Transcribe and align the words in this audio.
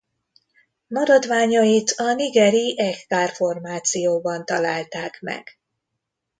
Maradványait 0.87 1.89
a 1.97 2.13
nigeri 2.13 2.75
Echkar-formációban 2.79 4.45
találták 4.45 5.17
meg. 5.21 5.59